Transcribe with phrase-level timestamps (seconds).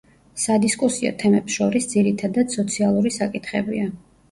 [0.43, 3.89] სადისკუსიო თემებს შორის ძირითადად სოციალური საკითხებია.